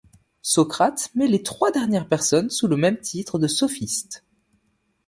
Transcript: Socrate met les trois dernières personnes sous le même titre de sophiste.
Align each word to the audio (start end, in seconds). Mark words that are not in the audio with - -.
Socrate 0.41 1.11
met 1.13 1.27
les 1.27 1.43
trois 1.43 1.69
dernières 1.69 2.07
personnes 2.07 2.49
sous 2.49 2.65
le 2.67 2.75
même 2.75 2.97
titre 2.99 3.37
de 3.37 3.45
sophiste. 3.45 4.23